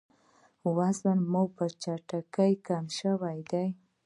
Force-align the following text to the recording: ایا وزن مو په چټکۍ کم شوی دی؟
ایا 0.63 0.71
وزن 0.77 1.19
مو 1.31 1.43
په 1.55 1.65
چټکۍ 1.81 2.53
کم 2.67 2.85
شوی 2.97 3.39
دی؟ 3.51 3.67